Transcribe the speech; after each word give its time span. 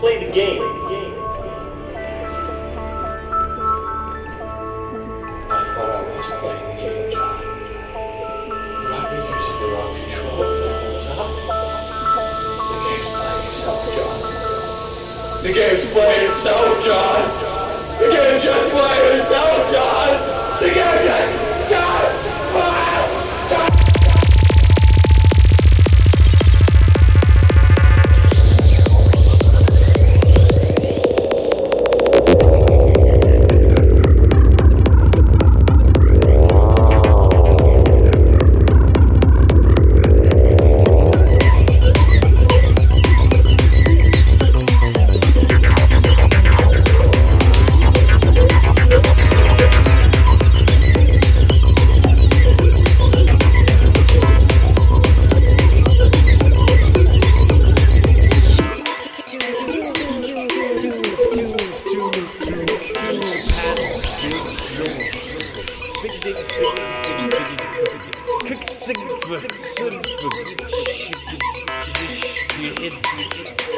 Play 0.00 0.16
the 0.24 0.32
game. 0.32 0.62
I 5.50 5.60
thought 5.74 5.90
I 5.90 6.00
was 6.16 6.28
playing 6.40 6.66
the 6.68 6.76
game, 6.80 7.10
John. 7.10 7.36
But 8.80 8.92
I've 8.96 9.10
been 9.10 9.24
using 9.28 9.58
the 9.60 9.68
wrong 9.68 9.92
controller 10.00 10.50
the 10.56 10.72
whole 10.80 11.00
time. 11.04 11.36
The 12.70 12.76
game's 12.88 13.10
playing 13.12 13.44
itself, 13.44 13.82
John. 13.94 14.18
The 15.42 15.52
game's 15.52 15.84
playing 15.92 16.24
itself, 16.30 16.82
John. 16.82 17.20
The 18.00 18.08
game's 18.08 18.42
just 18.42 18.70
playing 18.72 18.99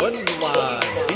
Online. 0.00 1.13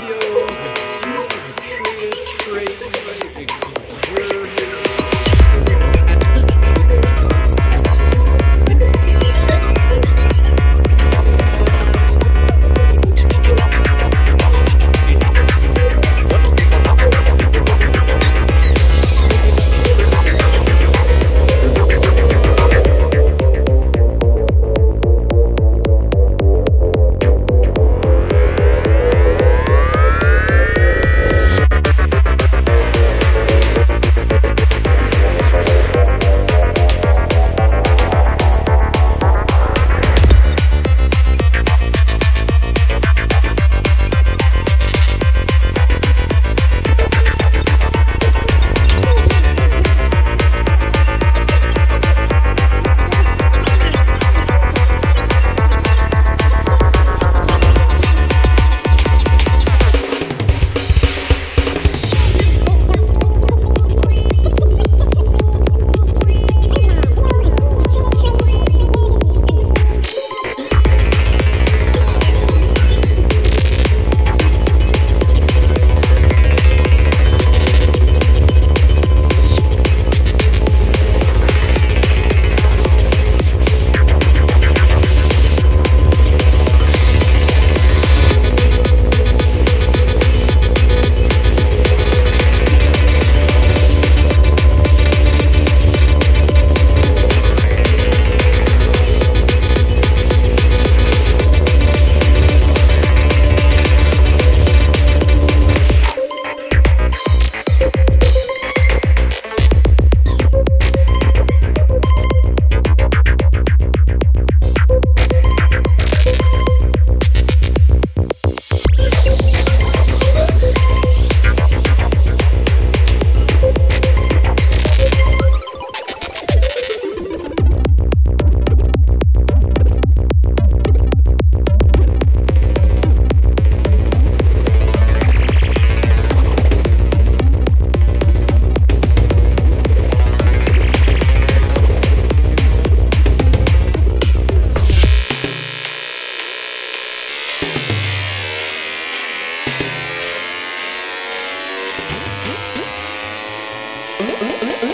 Mm-mm-mm-mm. 154.29 154.88